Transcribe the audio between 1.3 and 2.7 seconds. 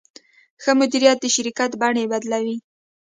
شرکت بڼې بدلوي.